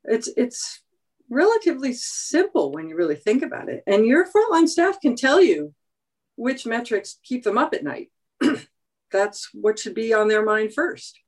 It's 0.05 0.29
it's 0.37 0.81
relatively 1.29 1.93
simple 1.93 2.71
when 2.71 2.89
you 2.89 2.95
really 2.95 3.15
think 3.15 3.43
about 3.43 3.69
it. 3.69 3.83
And 3.85 4.05
your 4.05 4.25
frontline 4.25 4.67
staff 4.67 4.99
can 4.99 5.15
tell 5.15 5.41
you 5.41 5.73
which 6.35 6.65
metrics 6.65 7.19
keep 7.23 7.43
them 7.43 7.57
up 7.57 7.73
at 7.73 7.83
night. 7.83 8.11
That's 9.11 9.49
what 9.53 9.79
should 9.79 9.95
be 9.95 10.13
on 10.13 10.27
their 10.27 10.43
mind 10.43 10.73
first. 10.73 11.19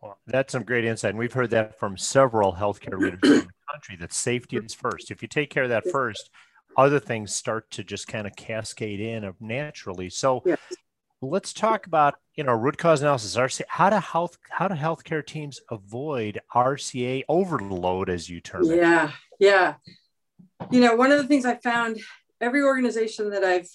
Well, 0.00 0.18
that's 0.26 0.52
some 0.52 0.62
great 0.62 0.86
insight. 0.86 1.10
And 1.10 1.18
we've 1.18 1.32
heard 1.32 1.50
that 1.50 1.78
from 1.78 1.98
several 1.98 2.54
healthcare 2.54 2.98
leaders 2.98 3.20
in 3.22 3.30
the 3.40 3.48
country 3.70 3.96
that 3.96 4.14
safety 4.14 4.56
is 4.56 4.72
first. 4.72 5.10
If 5.10 5.20
you 5.20 5.28
take 5.28 5.50
care 5.50 5.64
of 5.64 5.68
that 5.68 5.90
first, 5.90 6.30
other 6.76 6.98
things 6.98 7.34
start 7.34 7.70
to 7.72 7.84
just 7.84 8.08
kind 8.08 8.26
of 8.26 8.34
cascade 8.34 9.00
in 9.00 9.24
of 9.24 9.38
naturally. 9.40 10.08
So 10.08 10.42
yes. 10.46 10.58
Let's 11.22 11.52
talk 11.52 11.86
about, 11.86 12.14
you 12.34 12.44
know, 12.44 12.52
root 12.52 12.78
cause 12.78 13.02
analysis, 13.02 13.36
RCA. 13.36 13.62
How 13.68 13.90
do 13.90 13.96
health 13.96 14.38
how 14.50 14.68
do 14.68 14.74
healthcare 14.74 15.24
teams 15.24 15.60
avoid 15.70 16.40
RCA 16.54 17.24
overload 17.28 18.08
as 18.10 18.28
you 18.28 18.40
term 18.40 18.70
it? 18.70 18.76
Yeah, 18.76 19.12
yeah. 19.38 19.74
You 20.70 20.80
know, 20.80 20.94
one 20.94 21.12
of 21.12 21.18
the 21.18 21.28
things 21.28 21.44
I 21.44 21.56
found 21.56 22.00
every 22.40 22.62
organization 22.62 23.30
that 23.30 23.44
I've 23.44 23.68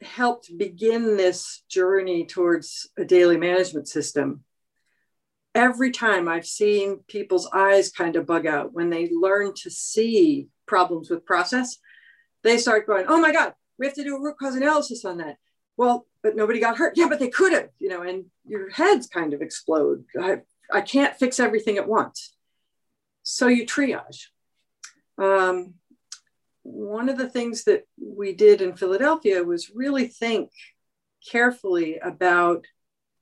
helped 0.00 0.56
begin 0.56 1.16
this 1.16 1.62
journey 1.68 2.26
towards 2.26 2.88
a 2.98 3.04
daily 3.04 3.36
management 3.36 3.88
system 3.88 4.44
every 5.54 5.90
time 5.90 6.28
I've 6.28 6.46
seen 6.46 7.00
people's 7.08 7.48
eyes 7.52 7.90
kind 7.90 8.16
of 8.16 8.26
bug 8.26 8.46
out 8.46 8.72
when 8.72 8.90
they 8.90 9.10
learn 9.10 9.52
to 9.62 9.70
see 9.70 10.48
problems 10.66 11.10
with 11.10 11.26
process, 11.26 11.78
they 12.42 12.58
start 12.58 12.86
going, 12.86 13.06
oh 13.08 13.20
my 13.20 13.32
God, 13.32 13.54
we 13.78 13.86
have 13.86 13.94
to 13.96 14.04
do 14.04 14.16
a 14.16 14.20
root 14.20 14.36
cause 14.40 14.56
analysis 14.56 15.04
on 15.04 15.18
that. 15.18 15.36
Well, 15.76 16.06
but 16.22 16.36
nobody 16.36 16.60
got 16.60 16.78
hurt. 16.78 16.96
Yeah, 16.96 17.08
but 17.08 17.18
they 17.18 17.28
could 17.28 17.52
have, 17.52 17.68
you 17.78 17.88
know, 17.88 18.02
and 18.02 18.26
your 18.44 18.70
heads 18.70 19.06
kind 19.06 19.32
of 19.32 19.42
explode. 19.42 20.04
I, 20.20 20.38
I 20.72 20.80
can't 20.80 21.16
fix 21.16 21.40
everything 21.40 21.78
at 21.78 21.88
once. 21.88 22.34
So 23.22 23.48
you 23.48 23.66
triage. 23.66 24.26
Um, 25.18 25.74
one 26.62 27.08
of 27.08 27.18
the 27.18 27.28
things 27.28 27.64
that 27.64 27.86
we 28.00 28.34
did 28.34 28.60
in 28.60 28.76
Philadelphia 28.76 29.42
was 29.42 29.70
really 29.74 30.06
think 30.06 30.50
carefully 31.30 31.98
about 31.98 32.64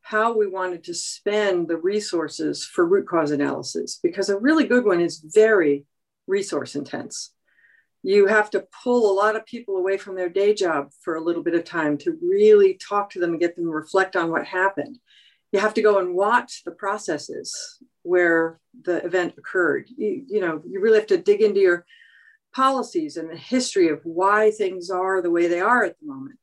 how 0.02 0.36
we 0.36 0.46
wanted 0.46 0.84
to 0.84 0.94
spend 0.94 1.68
the 1.68 1.76
resources 1.76 2.64
for 2.64 2.86
root 2.86 3.06
cause 3.06 3.30
analysis 3.30 3.98
because 4.02 4.28
a 4.28 4.38
really 4.38 4.66
good 4.66 4.84
one 4.84 5.00
is 5.00 5.24
very 5.34 5.84
resource 6.26 6.74
intense. 6.74 7.32
You 8.02 8.26
have 8.26 8.50
to 8.50 8.66
pull 8.82 9.10
a 9.10 9.18
lot 9.18 9.36
of 9.36 9.44
people 9.44 9.76
away 9.76 9.98
from 9.98 10.16
their 10.16 10.28
day 10.28 10.54
job 10.54 10.90
for 11.02 11.16
a 11.16 11.20
little 11.20 11.42
bit 11.42 11.54
of 11.54 11.64
time 11.64 11.98
to 11.98 12.18
really 12.22 12.74
talk 12.74 13.10
to 13.10 13.20
them 13.20 13.30
and 13.30 13.40
get 13.40 13.56
them 13.56 13.66
to 13.66 13.70
reflect 13.70 14.16
on 14.16 14.30
what 14.30 14.46
happened. 14.46 14.98
You 15.52 15.60
have 15.60 15.74
to 15.74 15.82
go 15.82 15.98
and 15.98 16.14
watch 16.14 16.62
the 16.64 16.70
processes 16.70 17.78
where 18.02 18.60
the 18.84 19.04
event 19.04 19.34
occurred. 19.36 19.88
You, 19.94 20.24
you 20.26 20.40
know, 20.40 20.62
you 20.66 20.80
really 20.80 20.98
have 20.98 21.08
to 21.08 21.18
dig 21.18 21.42
into 21.42 21.60
your 21.60 21.84
policies 22.54 23.16
and 23.16 23.30
the 23.30 23.36
history 23.36 23.88
of 23.88 24.00
why 24.04 24.50
things 24.50 24.90
are 24.90 25.20
the 25.20 25.30
way 25.30 25.48
they 25.48 25.60
are 25.60 25.84
at 25.84 25.96
the 26.00 26.06
moment. 26.06 26.38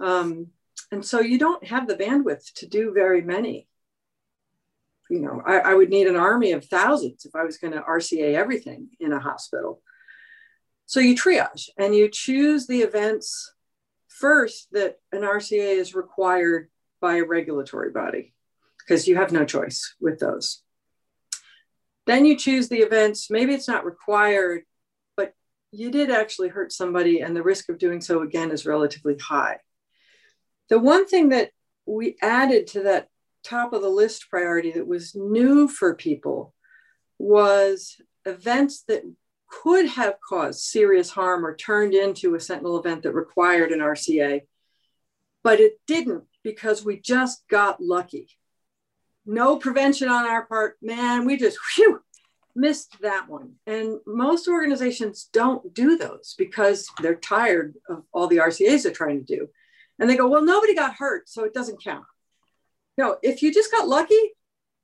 Um, 0.00 0.48
and 0.90 1.04
so 1.04 1.20
you 1.20 1.38
don't 1.38 1.64
have 1.66 1.86
the 1.86 1.96
bandwidth 1.96 2.52
to 2.56 2.66
do 2.66 2.92
very 2.92 3.22
many. 3.22 3.68
You 5.08 5.20
know, 5.20 5.42
I, 5.44 5.58
I 5.58 5.74
would 5.74 5.90
need 5.90 6.06
an 6.06 6.16
army 6.16 6.52
of 6.52 6.64
thousands 6.64 7.24
if 7.24 7.34
I 7.34 7.44
was 7.44 7.58
going 7.58 7.72
to 7.72 7.80
RCA 7.80 8.34
everything 8.34 8.88
in 9.00 9.12
a 9.12 9.20
hospital. 9.20 9.82
So 10.90 10.98
you 10.98 11.14
triage 11.14 11.68
and 11.78 11.94
you 11.94 12.08
choose 12.10 12.66
the 12.66 12.80
events 12.80 13.54
first 14.08 14.66
that 14.72 14.96
an 15.12 15.20
RCA 15.20 15.76
is 15.76 15.94
required 15.94 16.68
by 17.00 17.18
a 17.18 17.24
regulatory 17.24 17.92
body 17.92 18.34
because 18.76 19.06
you 19.06 19.14
have 19.14 19.30
no 19.30 19.44
choice 19.44 19.94
with 20.00 20.18
those. 20.18 20.64
Then 22.08 22.24
you 22.24 22.36
choose 22.36 22.68
the 22.68 22.80
events, 22.80 23.30
maybe 23.30 23.54
it's 23.54 23.68
not 23.68 23.84
required, 23.84 24.62
but 25.16 25.32
you 25.70 25.92
did 25.92 26.10
actually 26.10 26.48
hurt 26.48 26.72
somebody 26.72 27.20
and 27.20 27.36
the 27.36 27.44
risk 27.44 27.68
of 27.68 27.78
doing 27.78 28.00
so 28.00 28.22
again 28.22 28.50
is 28.50 28.66
relatively 28.66 29.16
high. 29.16 29.58
The 30.70 30.80
one 30.80 31.06
thing 31.06 31.28
that 31.28 31.52
we 31.86 32.16
added 32.20 32.66
to 32.68 32.82
that 32.82 33.06
top 33.44 33.74
of 33.74 33.82
the 33.82 33.88
list 33.88 34.28
priority 34.28 34.72
that 34.72 34.88
was 34.88 35.14
new 35.14 35.68
for 35.68 35.94
people 35.94 36.52
was 37.16 37.94
events 38.26 38.82
that 38.88 39.04
could 39.50 39.86
have 39.86 40.14
caused 40.26 40.60
serious 40.60 41.10
harm 41.10 41.44
or 41.44 41.56
turned 41.56 41.94
into 41.94 42.34
a 42.34 42.40
sentinel 42.40 42.78
event 42.78 43.02
that 43.02 43.12
required 43.12 43.72
an 43.72 43.80
RCA, 43.80 44.42
but 45.42 45.60
it 45.60 45.80
didn't 45.86 46.24
because 46.42 46.84
we 46.84 46.98
just 47.00 47.46
got 47.48 47.82
lucky. 47.82 48.28
No 49.26 49.56
prevention 49.56 50.08
on 50.08 50.26
our 50.26 50.46
part, 50.46 50.76
man, 50.80 51.26
we 51.26 51.36
just 51.36 51.58
whew, 51.76 52.00
missed 52.54 52.96
that 53.02 53.28
one. 53.28 53.54
And 53.66 53.98
most 54.06 54.48
organizations 54.48 55.28
don't 55.32 55.74
do 55.74 55.96
those 55.98 56.34
because 56.38 56.88
they're 57.02 57.16
tired 57.16 57.74
of 57.88 58.04
all 58.12 58.28
the 58.28 58.38
RCAs 58.38 58.84
they're 58.84 58.92
trying 58.92 59.24
to 59.24 59.36
do. 59.36 59.48
And 59.98 60.08
they 60.08 60.16
go, 60.16 60.28
well, 60.28 60.42
nobody 60.42 60.74
got 60.74 60.94
hurt, 60.94 61.28
so 61.28 61.44
it 61.44 61.52
doesn't 61.52 61.82
count. 61.82 62.04
No, 62.96 63.18
if 63.22 63.42
you 63.42 63.52
just 63.52 63.70
got 63.70 63.88
lucky, 63.88 64.32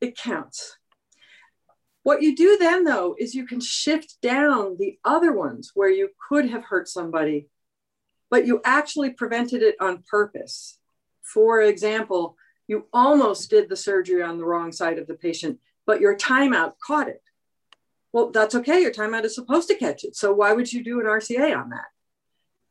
it 0.00 0.16
counts. 0.16 0.76
What 2.06 2.22
you 2.22 2.36
do 2.36 2.56
then, 2.56 2.84
though, 2.84 3.16
is 3.18 3.34
you 3.34 3.48
can 3.48 3.60
shift 3.60 4.18
down 4.22 4.76
the 4.78 4.96
other 5.04 5.32
ones 5.32 5.72
where 5.74 5.90
you 5.90 6.10
could 6.28 6.48
have 6.48 6.62
hurt 6.62 6.86
somebody, 6.88 7.48
but 8.30 8.46
you 8.46 8.60
actually 8.64 9.10
prevented 9.10 9.60
it 9.60 9.74
on 9.80 10.04
purpose. 10.08 10.78
For 11.20 11.60
example, 11.62 12.36
you 12.68 12.86
almost 12.92 13.50
did 13.50 13.68
the 13.68 13.74
surgery 13.74 14.22
on 14.22 14.38
the 14.38 14.44
wrong 14.44 14.70
side 14.70 15.00
of 15.00 15.08
the 15.08 15.14
patient, 15.14 15.58
but 15.84 16.00
your 16.00 16.16
timeout 16.16 16.74
caught 16.80 17.08
it. 17.08 17.24
Well, 18.12 18.30
that's 18.30 18.54
okay. 18.54 18.80
Your 18.80 18.92
timeout 18.92 19.24
is 19.24 19.34
supposed 19.34 19.66
to 19.70 19.74
catch 19.74 20.04
it. 20.04 20.14
So 20.14 20.32
why 20.32 20.52
would 20.52 20.72
you 20.72 20.84
do 20.84 21.00
an 21.00 21.06
RCA 21.06 21.58
on 21.58 21.70
that? 21.70 21.86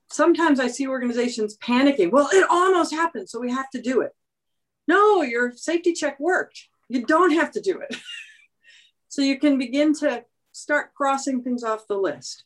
sometimes 0.10 0.62
I 0.62 0.68
see 0.68 0.88
organizations 0.88 1.58
panicking. 1.58 2.10
Well, 2.10 2.30
it 2.32 2.48
almost 2.50 2.94
happened, 2.94 3.28
so 3.28 3.42
we 3.42 3.52
have 3.52 3.70
to 3.72 3.82
do 3.82 4.00
it. 4.00 4.12
No, 4.88 5.24
your 5.24 5.52
safety 5.58 5.92
check 5.92 6.18
worked. 6.22 6.70
You 6.88 7.06
don't 7.06 7.34
have 7.34 7.52
to 7.52 7.60
do 7.60 7.82
it. 7.82 7.98
so 9.16 9.22
you 9.22 9.40
can 9.40 9.58
begin 9.58 9.94
to 9.94 10.26
start 10.52 10.94
crossing 10.94 11.42
things 11.42 11.64
off 11.64 11.88
the 11.88 11.98
list. 11.98 12.44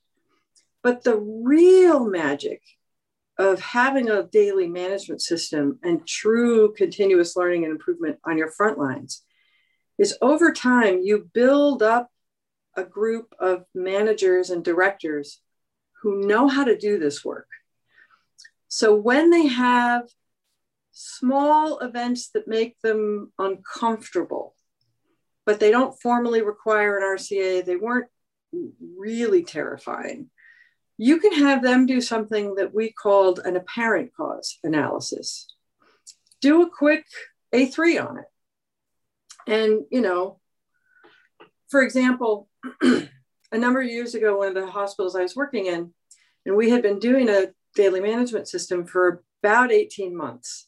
But 0.84 1.04
the 1.04 1.18
real 1.18 2.08
magic 2.08 2.62
of 3.40 3.60
having 3.60 4.08
a 4.08 4.22
daily 4.22 4.68
management 4.68 5.24
system 5.24 5.80
and 5.82 6.06
true 6.06 6.72
continuous 6.76 7.36
learning 7.36 7.64
and 7.64 7.72
improvement 7.72 8.20
on 8.24 8.38
your 8.38 8.52
front 8.52 8.78
lines 8.78 9.24
is 9.98 10.16
over 10.22 10.54
time 10.54 11.02
you 11.02 11.28
build 11.34 11.82
up 11.82 12.12
a 12.76 12.84
group 12.84 13.34
of 13.40 13.66
managers 13.74 14.52
and 14.52 14.64
directors 14.64 15.42
who 16.04 16.28
know 16.28 16.48
how 16.48 16.66
to 16.66 16.78
do 16.78 17.00
this 17.00 17.26
work. 17.26 17.48
So 18.68 18.94
when 18.94 19.32
they 19.32 19.48
have 19.48 20.04
small 20.92 21.80
events 21.80 22.30
that 22.36 22.48
make 22.48 22.80
them 22.82 23.34
uncomfortable, 23.40 24.54
but 25.50 25.60
they 25.60 25.72
don't 25.72 26.00
formally 26.00 26.44
require 26.44 26.96
an 26.96 27.18
RCA, 27.18 27.66
they 27.66 27.76
weren't 27.76 28.06
really 28.96 29.42
terrifying. 29.42 30.30
You 31.00 31.20
can 31.20 31.34
have 31.34 31.64
them 31.64 31.88
do 31.88 32.02
something 32.02 32.54
that 32.54 32.72
we 32.72 32.92
called 32.92 33.40
an 33.44 33.56
apparent 33.56 34.12
cause 34.16 34.60
analysis. 34.64 35.48
Do 36.40 36.62
a 36.62 36.70
quick 36.70 37.04
A3 37.52 38.08
on 38.08 38.20
it. 38.20 38.26
And, 39.48 39.86
you 39.90 40.02
know, 40.02 40.40
for 41.70 41.82
example, 41.82 42.48
a 42.84 43.58
number 43.58 43.82
of 43.82 43.90
years 43.90 44.14
ago, 44.14 44.38
one 44.38 44.50
of 44.50 44.54
the 44.54 44.70
hospitals 44.70 45.16
I 45.16 45.24
was 45.24 45.36
working 45.36 45.66
in, 45.66 45.96
and 46.46 46.56
we 46.56 46.70
had 46.70 46.84
been 46.84 47.00
doing 47.00 47.28
a 47.28 47.48
daily 47.74 48.02
management 48.02 48.48
system 48.48 48.86
for 48.86 49.24
about 49.42 49.72
18 49.72 50.16
months. 50.16 50.68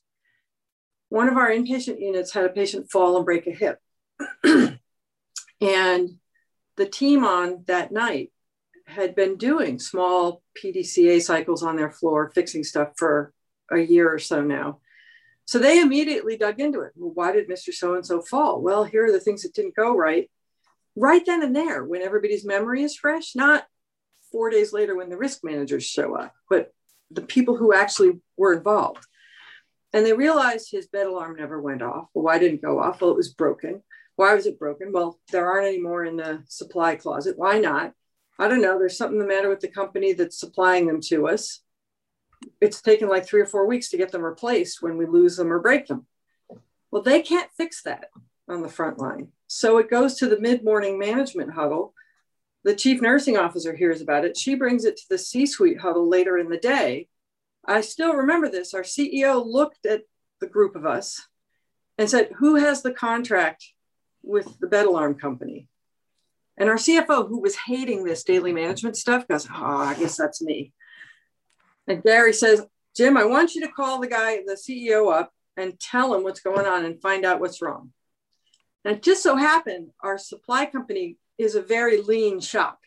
One 1.10 1.30
of 1.30 1.38
our 1.38 1.52
inpatient 1.52 2.02
units 2.02 2.34
had 2.34 2.46
a 2.46 2.50
patient 2.50 2.90
fall 2.90 3.16
and 3.16 3.26
break 3.26 3.46
a 3.46 3.52
hip. 3.52 3.78
and 5.62 6.10
the 6.76 6.86
team 6.86 7.24
on 7.24 7.64
that 7.68 7.92
night 7.92 8.32
had 8.88 9.16
been 9.16 9.38
doing 9.38 9.80
small 9.80 10.42
PDCA 10.62 11.22
cycles 11.22 11.64
on 11.64 11.76
their 11.76 11.92
floor, 11.92 12.32
fixing 12.34 12.64
stuff 12.64 12.90
for 12.98 13.34
a 13.72 13.80
year 13.80 14.14
or 14.14 14.20
so 14.20 14.42
now. 14.42 14.80
So 15.46 15.60
they 15.60 15.80
immediately 15.80 16.38
dug 16.38 16.60
into 16.60 16.82
it. 16.82 16.92
Well, 16.96 17.12
why 17.14 17.32
did 17.32 17.50
Mr. 17.50 17.74
So 17.74 17.96
and 17.96 18.06
so 18.06 18.22
fall? 18.22 18.62
Well, 18.62 18.84
here 18.84 19.06
are 19.06 19.12
the 19.12 19.20
things 19.20 19.44
that 19.44 19.54
didn't 19.54 19.76
go 19.76 19.96
right 19.96 20.30
right 20.96 21.26
then 21.26 21.44
and 21.44 21.56
there 21.56 21.84
when 21.84 22.02
everybody's 22.02 22.46
memory 22.46 22.84
is 22.84 22.96
fresh, 22.96 23.36
not 23.36 23.66
four 24.32 24.50
days 24.50 24.74
later 24.74 24.96
when 24.96 25.10
the 25.10 25.18
risk 25.18 25.44
managers 25.44 25.84
show 25.84 26.16
up, 26.16 26.34
but 26.50 26.74
the 27.10 27.22
people 27.22 27.58
who 27.58 27.74
actually 27.74 28.20
were 28.38 28.54
involved. 28.54 29.06
And 29.94 30.06
they 30.06 30.14
realized 30.14 30.72
his 30.72 30.88
bed 30.88 31.08
alarm 31.08 31.36
never 31.38 31.62
went 31.62 31.82
off. 31.82 32.08
Well, 32.14 32.24
why 32.24 32.40
didn't 32.40 32.60
it 32.60 32.62
go 32.62 32.80
off? 32.80 33.02
Well, 33.02 33.12
it 33.12 33.18
was 33.18 33.34
broken. 33.34 33.84
Why 34.16 34.34
was 34.34 34.46
it 34.46 34.60
broken? 34.60 34.92
Well, 34.92 35.20
there 35.32 35.50
aren't 35.50 35.68
any 35.68 35.80
more 35.80 36.06
in 36.06 36.18
the 36.18 36.44
supply 36.48 36.96
closet. 36.96 37.38
Why 37.38 37.60
not? 37.60 37.94
I 38.38 38.48
don't 38.48 38.62
know. 38.62 38.78
There's 38.78 38.98
something 38.98 39.20
the 39.20 39.26
matter 39.26 39.50
with 39.50 39.60
the 39.60 39.68
company 39.68 40.14
that's 40.14 40.40
supplying 40.40 40.88
them 40.88 41.02
to 41.02 41.28
us. 41.28 41.62
It's 42.60 42.82
taken 42.82 43.08
like 43.08 43.26
three 43.26 43.42
or 43.42 43.46
four 43.46 43.68
weeks 43.68 43.90
to 43.90 43.98
get 43.98 44.12
them 44.12 44.24
replaced 44.24 44.82
when 44.82 44.98
we 44.98 45.06
lose 45.06 45.38
them 45.38 45.52
or 45.52 45.60
break 45.60 45.88
them. 45.88 46.08
Well, 46.90 47.02
they 47.02 47.22
can't 47.22 47.52
fix 47.56 47.84
that 47.84 48.06
on 48.48 48.62
the 48.62 48.70
front 48.70 49.00
line. 49.00 49.30
So 49.48 49.78
it 49.78 49.90
goes 49.90 50.16
to 50.16 50.28
the 50.28 50.40
mid 50.40 50.64
morning 50.64 50.98
management 50.98 51.54
huddle. 51.54 51.94
The 52.64 52.76
chief 52.76 53.02
nursing 53.02 53.38
officer 53.38 53.76
hears 53.76 54.02
about 54.02 54.26
it. 54.26 54.38
She 54.38 54.56
brings 54.56 54.86
it 54.86 54.98
to 54.98 55.10
the 55.10 55.18
C 55.18 55.46
suite 55.46 55.80
huddle 55.80 56.08
later 56.08 56.38
in 56.38 56.50
the 56.50 56.58
day. 56.58 57.08
I 57.66 57.82
still 57.82 58.14
remember 58.14 58.50
this. 58.50 58.74
Our 58.74 58.82
CEO 58.82 59.44
looked 59.46 59.86
at 59.86 60.04
the 60.40 60.48
group 60.48 60.76
of 60.76 60.86
us 60.86 61.28
and 61.98 62.10
said, 62.10 62.30
Who 62.38 62.56
has 62.56 62.82
the 62.82 62.94
contract 62.94 63.74
with 64.24 64.60
the 64.60 64.68
bed 64.68 64.86
alarm 64.86 65.16
company? 65.16 65.68
And 66.58 66.70
our 66.70 66.76
CFO, 66.76 67.28
who 67.28 67.42
was 67.42 67.56
hating 67.56 68.04
this 68.04 68.24
daily 68.24 68.54
management 68.54 68.98
stuff, 68.98 69.28
goes, 69.28 69.48
Oh, 69.50 69.78
I 69.78 69.96
guess 69.96 70.18
that's 70.18 70.42
me. 70.42 70.74
And 71.88 72.04
Gary 72.04 72.34
says, 72.34 72.66
Jim, 72.96 73.18
I 73.18 73.26
want 73.26 73.56
you 73.56 73.62
to 73.62 73.72
call 73.72 74.00
the 74.00 74.08
guy, 74.08 74.38
the 74.46 74.54
CEO 74.54 75.12
up 75.14 75.32
and 75.58 75.80
tell 75.80 76.14
him 76.14 76.24
what's 76.24 76.42
going 76.42 76.66
on 76.66 76.86
and 76.86 77.02
find 77.02 77.26
out 77.26 77.40
what's 77.40 77.62
wrong. 77.62 77.92
And 78.84 78.98
it 78.98 79.04
just 79.04 79.24
so 79.24 79.36
happened 79.36 79.90
our 80.02 80.18
supply 80.18 80.66
company 80.66 81.18
is 81.38 81.56
a 81.56 81.62
very 81.62 82.02
lean 82.02 82.40
shop. 82.40 82.80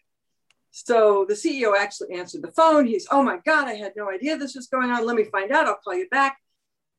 So 0.71 1.25
the 1.29 1.35
CEO 1.35 1.75
actually 1.79 2.14
answered 2.14 2.43
the 2.43 2.50
phone. 2.50 2.87
He's, 2.87 3.07
oh 3.11 3.23
my 3.23 3.38
God, 3.47 3.69
I 3.69 3.75
had 3.75 3.93
no 3.97 4.11
idea 4.11 4.37
this 4.37 4.57
was 4.57 4.67
going 4.67 4.91
on. 4.91 5.07
Let 5.07 5.17
me 5.17 5.25
find 5.25 5.53
out. 5.53 5.67
I'll 5.67 5.76
call 5.76 5.95
you 5.95 6.09
back. 6.09 6.38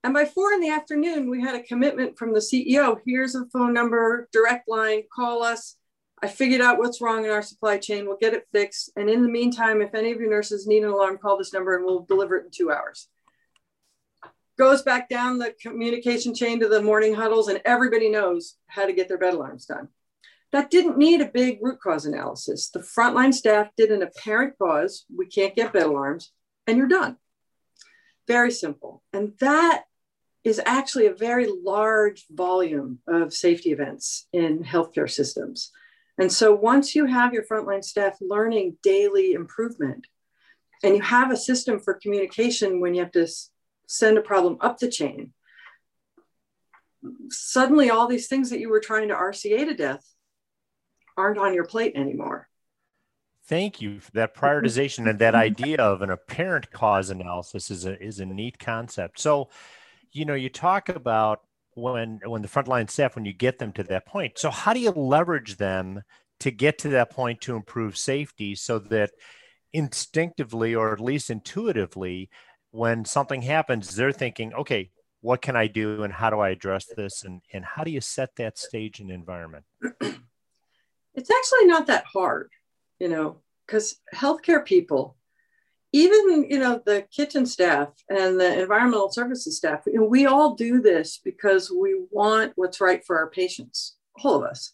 And 0.05 0.13
by 0.13 0.25
four 0.25 0.53
in 0.53 0.61
the 0.61 0.69
afternoon, 0.69 1.31
we 1.31 1.41
had 1.41 1.55
a 1.55 1.63
commitment 1.63 2.15
from 2.15 2.31
the 2.31 2.39
CEO. 2.39 2.99
Here's 3.07 3.33
a 3.33 3.47
phone 3.47 3.73
number, 3.73 4.29
direct 4.31 4.69
line, 4.69 5.01
call 5.11 5.41
us. 5.41 5.77
I 6.21 6.27
figured 6.27 6.61
out 6.61 6.77
what's 6.77 7.01
wrong 7.01 7.25
in 7.25 7.31
our 7.31 7.41
supply 7.41 7.79
chain. 7.79 8.05
We'll 8.05 8.17
get 8.21 8.35
it 8.35 8.45
fixed. 8.51 8.91
And 8.95 9.09
in 9.09 9.23
the 9.23 9.29
meantime, 9.29 9.81
if 9.81 9.95
any 9.95 10.11
of 10.11 10.19
your 10.19 10.29
nurses 10.29 10.67
need 10.67 10.83
an 10.83 10.89
alarm, 10.89 11.17
call 11.17 11.39
this 11.39 11.53
number 11.53 11.75
and 11.75 11.83
we'll 11.83 12.05
deliver 12.05 12.37
it 12.37 12.45
in 12.45 12.51
two 12.51 12.71
hours 12.71 13.07
goes 14.57 14.83
back 14.83 15.09
down 15.09 15.37
the 15.37 15.53
communication 15.61 16.33
chain 16.33 16.61
to 16.61 16.69
the 16.69 16.81
morning 16.81 17.13
huddles, 17.13 17.49
and 17.49 17.61
everybody 17.65 18.09
knows 18.09 18.55
how 18.67 18.85
to 18.85 18.93
get 18.93 19.09
their 19.09 19.17
bed 19.17 19.33
alarms 19.33 19.65
done. 19.65 19.89
that 20.53 20.71
didn't 20.71 20.97
need 20.97 21.19
a 21.19 21.25
big 21.25 21.59
root 21.61 21.77
cause 21.81 22.05
analysis. 22.05 22.69
The 22.69 22.79
frontline 22.79 23.33
staff 23.33 23.67
did 23.75 23.91
an 23.91 24.01
apparent 24.01 24.57
cause, 24.57 25.03
we 25.13 25.25
can't 25.25 25.53
get 25.53 25.73
bed 25.73 25.87
alarms, 25.87 26.31
and 26.67 26.77
you're 26.77 26.87
done. 26.87 27.17
Very 28.27 28.51
simple. 28.51 29.03
And 29.11 29.33
that 29.41 29.83
is 30.45 30.61
actually 30.65 31.07
a 31.07 31.13
very 31.13 31.47
large 31.63 32.25
volume 32.29 32.99
of 33.07 33.33
safety 33.33 33.71
events 33.71 34.27
in 34.31 34.63
healthcare 34.63 35.09
systems. 35.09 35.71
And 36.17 36.31
so 36.31 36.53
once 36.53 36.95
you 36.95 37.05
have 37.05 37.33
your 37.33 37.43
frontline 37.43 37.83
staff 37.83 38.15
learning 38.21 38.77
daily 38.81 39.33
improvement, 39.33 40.05
and 40.83 40.95
you 40.95 41.01
have 41.01 41.31
a 41.31 41.37
system 41.37 41.79
for 41.79 41.95
communication 41.95 42.79
when 42.79 42.93
you 42.93 43.01
have 43.01 43.11
to 43.13 43.27
send 43.87 44.17
a 44.17 44.21
problem 44.21 44.57
up 44.61 44.77
the 44.77 44.87
chain, 44.87 45.33
suddenly 47.29 47.89
all 47.89 48.07
these 48.07 48.27
things 48.27 48.51
that 48.51 48.59
you 48.59 48.69
were 48.69 48.79
trying 48.79 49.07
to 49.07 49.15
RCA 49.15 49.65
to 49.65 49.73
death 49.73 50.05
aren't 51.17 51.39
on 51.39 51.55
your 51.55 51.65
plate 51.65 51.93
anymore. 51.95 52.47
Thank 53.47 53.81
you 53.81 53.99
for 53.99 54.11
that 54.11 54.35
prioritization 54.35 55.09
and 55.09 55.19
that 55.19 55.35
idea 55.35 55.77
of 55.77 56.01
an 56.01 56.09
apparent 56.09 56.71
cause 56.71 57.09
analysis 57.09 57.69
is 57.69 57.85
a 57.85 58.01
is 58.01 58.19
a 58.19 58.25
neat 58.25 58.57
concept. 58.57 59.19
So, 59.19 59.49
you 60.15 60.25
know, 60.25 60.33
you 60.33 60.49
talk 60.49 60.89
about 60.89 61.41
when 61.73 62.19
when 62.25 62.41
the 62.41 62.47
frontline 62.47 62.89
staff 62.89 63.15
when 63.15 63.25
you 63.25 63.33
get 63.33 63.59
them 63.59 63.73
to 63.73 63.83
that 63.83 64.05
point. 64.05 64.39
So, 64.39 64.49
how 64.49 64.73
do 64.73 64.79
you 64.79 64.91
leverage 64.91 65.57
them 65.57 66.01
to 66.39 66.51
get 66.51 66.77
to 66.79 66.89
that 66.89 67.11
point 67.11 67.41
to 67.41 67.55
improve 67.55 67.97
safety 67.97 68.55
so 68.55 68.79
that 68.79 69.11
instinctively 69.73 70.73
or 70.73 70.93
at 70.93 71.01
least 71.01 71.29
intuitively 71.29 72.29
when 72.71 73.03
something 73.03 73.41
happens 73.41 73.95
they're 73.95 74.11
thinking 74.11 74.53
okay 74.53 74.89
what 75.19 75.41
can 75.41 75.55
i 75.55 75.67
do 75.67 76.03
and 76.03 76.13
how 76.13 76.29
do 76.29 76.39
i 76.39 76.49
address 76.49 76.85
this 76.95 77.23
and, 77.25 77.41
and 77.51 77.65
how 77.65 77.83
do 77.83 77.91
you 77.91 77.99
set 77.99 78.29
that 78.37 78.57
stage 78.57 79.01
and 79.01 79.11
environment 79.11 79.65
it's 80.01 81.31
actually 81.31 81.65
not 81.65 81.87
that 81.87 82.05
hard 82.05 82.49
you 82.99 83.09
know 83.09 83.37
because 83.65 83.97
healthcare 84.13 84.63
people 84.63 85.17
even 85.95 86.49
you 86.49 86.59
know 86.59 86.81
the 86.85 87.05
kitchen 87.11 87.45
staff 87.45 87.89
and 88.09 88.39
the 88.39 88.61
environmental 88.61 89.11
services 89.11 89.57
staff 89.57 89.83
you 89.85 89.99
know, 89.99 90.05
we 90.05 90.25
all 90.25 90.55
do 90.55 90.81
this 90.81 91.19
because 91.23 91.71
we 91.71 91.95
want 92.11 92.51
what's 92.55 92.81
right 92.81 93.05
for 93.05 93.17
our 93.17 93.29
patients 93.29 93.95
all 94.23 94.35
of 94.35 94.49
us. 94.49 94.71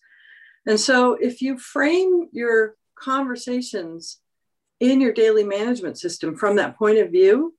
And 0.67 0.79
so 0.79 1.13
if 1.13 1.41
you 1.41 1.57
frame 1.57 2.27
your 2.31 2.75
conversations 2.95 4.19
in 4.79 5.01
your 5.01 5.13
daily 5.13 5.43
management 5.43 5.97
system 5.97 6.35
from 6.35 6.55
that 6.57 6.77
point 6.77 6.99
of 6.99 7.11
view 7.11 7.55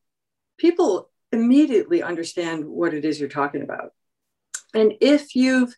people 0.59 1.11
immediately 1.33 2.02
understand 2.02 2.64
what 2.64 2.95
it 2.95 3.04
is 3.04 3.19
you're 3.19 3.28
talking 3.28 3.62
about. 3.62 3.92
And 4.75 4.95
if 5.00 5.35
you've 5.35 5.75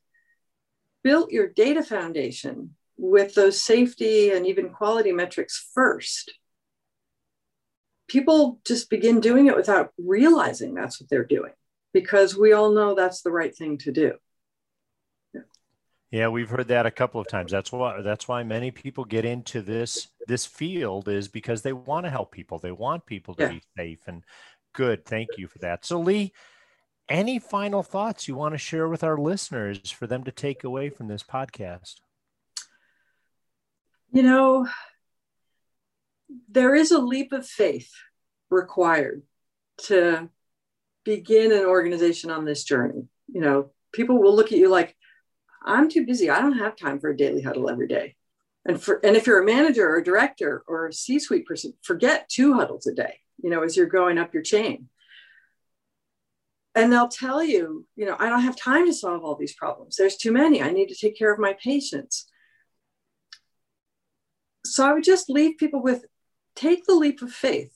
built 1.03 1.31
your 1.31 1.49
data 1.49 1.83
foundation 1.83 2.75
with 2.97 3.35
those 3.35 3.61
safety 3.61 4.31
and 4.31 4.47
even 4.47 4.71
quality 4.71 5.13
metrics 5.13 5.71
first, 5.75 6.35
people 8.09 8.59
just 8.67 8.91
begin 8.91 9.21
doing 9.21 9.47
it 9.47 9.57
without 9.57 9.91
realizing 9.99 10.75
that's 10.75 11.01
what 11.01 11.09
they're 11.09 11.25
doing 11.25 11.53
because 11.93 12.37
we 12.37 12.53
all 12.53 12.73
know 12.73 12.95
that's 12.95 13.23
the 13.23 13.31
right 13.31 13.57
thing 13.57 13.79
to 13.79 13.93
do. 13.93 14.15
Yeah, 16.11 16.29
we've 16.29 16.49
heard 16.49 16.69
that 16.69 16.87
a 16.87 16.93
couple 16.93 17.21
of 17.21 17.27
times. 17.27 17.51
That's 17.51 17.73
why 17.73 18.01
that's 18.01 18.29
why 18.29 18.45
many 18.45 18.71
people 18.71 19.05
get 19.05 19.25
into 19.25 19.63
this 19.63 20.09
this 20.29 20.47
field 20.47 21.09
is 21.09 21.27
because 21.27 21.63
they 21.63 21.73
want 21.73 22.07
to 22.07 22.11
help 22.11 22.31
people. 22.31 22.59
They 22.61 22.71
want 22.71 23.05
people 23.05 23.35
to 23.35 23.43
yeah. 23.43 23.49
be 23.49 23.63
safe 23.77 24.01
and 24.07 24.23
good. 24.75 25.05
Thank 25.05 25.31
you 25.39 25.49
for 25.49 25.59
that. 25.59 25.85
So 25.85 25.99
Lee, 25.99 26.33
any 27.09 27.41
final 27.41 27.83
thoughts 27.83 28.29
you 28.29 28.37
want 28.37 28.55
to 28.55 28.59
share 28.59 28.89
with 28.89 29.03
our 29.03 29.19
listeners 29.19 29.91
for 29.91 30.07
them 30.07 30.23
to 30.23 30.31
take 30.31 30.63
away 30.63 30.89
from 30.89 31.09
this 31.09 31.25
podcast? 31.25 31.95
you 34.15 34.23
know, 34.23 34.67
there 36.49 36.75
is 36.75 36.91
a 36.91 36.99
leap 36.99 37.33
of 37.33 37.47
faith 37.47 37.91
required 38.51 39.23
to 39.77 40.29
begin 41.05 41.53
an 41.53 41.65
organization 41.65 42.31
on 42.31 42.45
this 42.45 42.65
journey. 42.65 43.09
You 43.33 43.41
know, 43.41 43.71
people 43.93 44.21
will 44.21 44.35
look 44.35 44.53
at 44.53 44.59
you 44.59 44.69
like, 44.69 44.97
I'm 45.65 45.89
too 45.89 46.07
busy. 46.07 46.31
I 46.31 46.41
don't 46.41 46.59
have 46.59 46.77
time 46.77 47.01
for 47.01 47.11
a 47.11 47.17
daily 47.17 47.43
huddle 47.43 47.71
every 47.71 47.89
day. 47.89 48.17
And 48.67 48.81
for 48.81 49.01
and 49.05 49.17
if 49.17 49.27
you're 49.27 49.43
a 49.43 49.47
manager 49.47 49.87
or 49.87 49.97
a 49.97 50.05
director 50.05 50.65
or 50.67 50.87
a 50.87 50.93
C-suite 50.93 51.47
person, 51.47 51.75
forget 51.83 52.29
two 52.29 52.55
huddles 52.55 52.87
a 52.87 52.95
day, 52.95 53.21
you 53.43 53.51
know, 53.51 53.63
as 53.63 53.77
you're 53.77 53.87
going 53.87 54.17
up 54.19 54.33
your 54.33 54.43
chain. 54.43 54.89
And 56.75 56.93
they'll 56.93 57.09
tell 57.09 57.43
you, 57.43 57.87
you 57.95 58.07
know, 58.07 58.17
I 58.19 58.29
don't 58.29 58.43
have 58.43 58.57
time 58.57 58.87
to 58.87 58.93
solve 58.93 59.23
all 59.23 59.37
these 59.37 59.55
problems. 59.55 59.97
There's 59.97 60.17
too 60.17 60.33
many. 60.33 60.63
I 60.63 60.71
need 60.71 60.89
to 60.89 60.95
take 60.95 61.17
care 61.17 61.33
of 61.33 61.39
my 61.39 61.55
patients 61.63 62.27
so 64.65 64.85
I 64.85 64.93
would 64.93 65.05
just 65.05 65.31
leave 65.31 65.59
people 65.59 65.83
with 65.83 66.05
take 66.55 66.85
the 66.87 66.95
leap 66.95 67.23
of 67.23 67.33
faith 67.33 67.73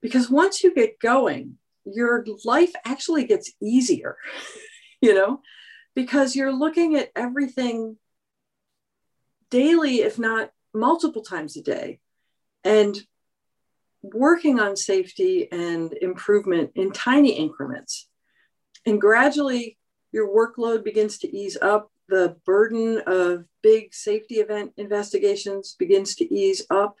because 0.00 0.30
once 0.30 0.62
you 0.62 0.74
get 0.74 1.00
going, 1.00 1.58
your 1.84 2.24
life 2.44 2.72
actually 2.84 3.24
gets 3.24 3.52
easier, 3.60 4.16
you 5.00 5.14
know, 5.14 5.40
because 5.94 6.36
you're 6.36 6.52
looking 6.52 6.96
at 6.96 7.10
everything 7.16 7.96
daily, 9.50 10.02
if 10.02 10.18
not 10.18 10.50
multiple 10.74 11.22
times 11.22 11.56
a 11.56 11.62
day, 11.62 11.98
and 12.64 12.98
working 14.02 14.60
on 14.60 14.76
safety 14.76 15.50
and 15.50 15.92
improvement 15.94 16.70
in 16.74 16.92
tiny 16.92 17.32
increments. 17.32 18.08
And 18.86 19.00
gradually, 19.00 19.76
your 20.12 20.28
workload 20.28 20.84
begins 20.84 21.18
to 21.18 21.36
ease 21.36 21.56
up 21.60 21.90
the 22.08 22.36
burden 22.46 23.02
of 23.06 23.44
big 23.62 23.92
safety 23.92 24.36
event 24.36 24.72
investigations 24.76 25.76
begins 25.78 26.14
to 26.16 26.34
ease 26.34 26.64
up, 26.70 26.96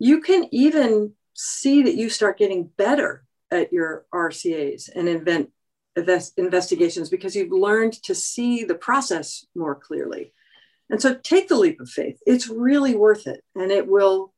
you 0.00 0.22
can 0.22 0.48
even 0.50 1.12
see 1.34 1.82
that 1.82 1.94
you 1.94 2.08
start 2.08 2.38
getting 2.38 2.64
better 2.76 3.24
at 3.50 3.72
your 3.72 4.06
RCAs 4.12 4.88
and 4.92 5.08
invent 5.08 5.50
invest, 5.94 6.38
investigations 6.38 7.10
because 7.10 7.36
you've 7.36 7.52
learned 7.52 7.92
to 8.04 8.14
see 8.14 8.64
the 8.64 8.74
process 8.74 9.46
more 9.54 9.74
clearly. 9.74 10.32
And 10.88 11.00
so 11.00 11.14
take 11.14 11.48
the 11.48 11.56
leap 11.56 11.80
of 11.80 11.88
faith. 11.88 12.18
It's 12.26 12.48
really 12.48 12.96
worth 12.96 13.26
it. 13.26 13.44
And 13.54 13.70
it 13.70 13.86
will 13.86 14.32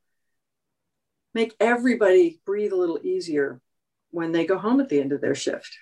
make 1.34 1.54
everybody 1.60 2.40
breathe 2.44 2.72
a 2.72 2.76
little 2.76 2.98
easier 3.02 3.60
when 4.10 4.32
they 4.32 4.44
go 4.44 4.58
home 4.58 4.80
at 4.80 4.88
the 4.88 5.00
end 5.00 5.12
of 5.12 5.20
their 5.20 5.34
shift. 5.34 5.78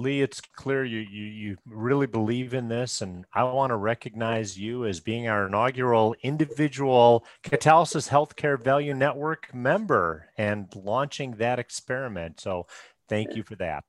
Lee, 0.00 0.22
it's 0.22 0.40
clear 0.40 0.82
you, 0.82 1.00
you 1.00 1.24
you 1.24 1.56
really 1.66 2.06
believe 2.06 2.54
in 2.54 2.68
this, 2.68 3.02
and 3.02 3.26
I 3.34 3.44
want 3.44 3.70
to 3.70 3.76
recognize 3.76 4.58
you 4.58 4.86
as 4.86 4.98
being 4.98 5.28
our 5.28 5.46
inaugural 5.46 6.14
individual 6.22 7.26
Catalysis 7.44 8.08
Healthcare 8.08 8.58
Value 8.58 8.94
Network 8.94 9.54
member 9.54 10.30
and 10.38 10.74
launching 10.74 11.32
that 11.32 11.58
experiment. 11.58 12.40
So, 12.40 12.66
thank 13.10 13.36
you 13.36 13.42
for 13.42 13.56
that. 13.56 13.84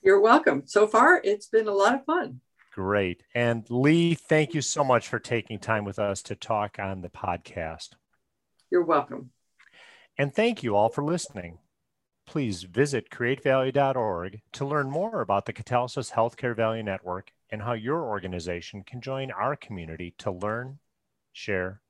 You're 0.00 0.20
welcome. 0.20 0.62
So 0.64 0.86
far, 0.86 1.20
it's 1.22 1.48
been 1.48 1.68
a 1.68 1.74
lot 1.74 1.94
of 1.94 2.06
fun. 2.06 2.40
Great. 2.72 3.22
And 3.34 3.68
Lee, 3.68 4.14
thank 4.14 4.54
you 4.54 4.62
so 4.62 4.82
much 4.82 5.08
for 5.08 5.18
taking 5.18 5.58
time 5.58 5.84
with 5.84 5.98
us 5.98 6.22
to 6.22 6.34
talk 6.34 6.78
on 6.78 7.02
the 7.02 7.10
podcast. 7.10 7.90
You're 8.70 8.84
welcome. 8.84 9.30
And 10.16 10.34
thank 10.34 10.62
you 10.62 10.74
all 10.74 10.88
for 10.88 11.04
listening 11.04 11.58
please 12.30 12.62
visit 12.62 13.10
createvalue.org 13.10 14.40
to 14.52 14.64
learn 14.64 14.88
more 14.88 15.20
about 15.20 15.46
the 15.46 15.52
Catalysis 15.52 16.12
Healthcare 16.12 16.54
Value 16.54 16.84
Network 16.84 17.32
and 17.50 17.60
how 17.60 17.72
your 17.72 18.04
organization 18.04 18.84
can 18.84 19.00
join 19.00 19.32
our 19.32 19.56
community 19.56 20.14
to 20.18 20.30
learn, 20.30 20.78
share, 21.32 21.80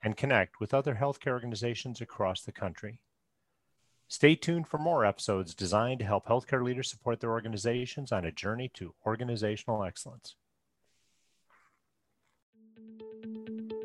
and 0.00 0.16
connect 0.16 0.60
with 0.60 0.72
other 0.72 0.94
healthcare 0.94 1.32
organizations 1.32 2.00
across 2.00 2.42
the 2.42 2.52
country. 2.52 3.00
Stay 4.06 4.36
tuned 4.36 4.68
for 4.68 4.78
more 4.78 5.04
episodes 5.04 5.52
designed 5.52 5.98
to 5.98 6.06
help 6.06 6.26
healthcare 6.26 6.62
leaders 6.62 6.88
support 6.88 7.18
their 7.18 7.32
organizations 7.32 8.12
on 8.12 8.24
a 8.24 8.30
journey 8.30 8.70
to 8.74 8.94
organizational 9.04 9.82
excellence. 9.82 10.36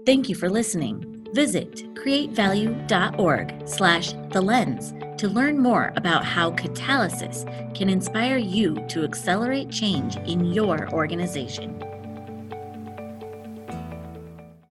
Thank 0.06 0.30
you 0.30 0.36
for 0.36 0.47
listening. 0.47 1.22
Visit 1.34 1.96
createvalue.org 1.96 3.67
slash 3.67 4.13
the 4.32 4.41
lens 4.41 4.93
to 5.17 5.28
learn 5.28 5.58
more 5.58 5.91
about 5.96 6.24
how 6.24 6.52
catalysis 6.52 7.43
can 7.76 7.89
inspire 7.89 8.38
you 8.38 8.76
to 8.89 9.04
accelerate 9.04 9.72
change 9.72 10.15
in 10.17 10.46
your 10.46 10.89
organization. 10.93 11.92